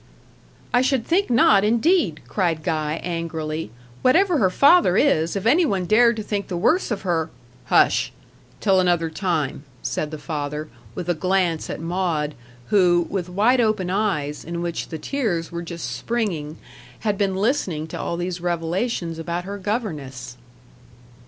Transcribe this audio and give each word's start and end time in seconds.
"I 0.73 0.81
should 0.81 1.05
think 1.05 1.29
not, 1.29 1.63
indeed!" 1.63 2.21
cried 2.27 2.63
Guy, 2.63 2.99
angrily. 3.03 3.69
"Whatever 4.01 4.39
her 4.39 4.49
father 4.49 4.97
is, 4.97 5.35
if 5.35 5.45
any 5.45 5.63
one 5.63 5.85
dared 5.85 6.15
to 6.15 6.23
think 6.23 6.47
the 6.47 6.57
worse 6.57 6.89
of 6.89 7.03
her" 7.03 7.29
"Hush! 7.65 8.11
till 8.59 8.79
another 8.79 9.11
time," 9.11 9.63
said 9.83 10.09
the 10.09 10.17
father, 10.17 10.69
with 10.95 11.07
a 11.07 11.13
glance 11.13 11.69
at 11.69 11.79
Maud, 11.79 12.33
who, 12.69 13.05
with 13.11 13.29
wide 13.29 13.61
open 13.61 13.91
eyes, 13.91 14.43
in 14.43 14.63
which 14.63 14.87
the 14.87 14.97
tears 14.97 15.51
were 15.51 15.61
just 15.61 15.87
springing, 15.91 16.57
had 17.01 17.15
been 17.15 17.35
listening 17.35 17.85
to 17.89 17.99
all 17.99 18.17
these 18.17 18.41
revelations 18.41 19.19
about 19.19 19.43
her 19.43 19.59
governess. 19.59 20.35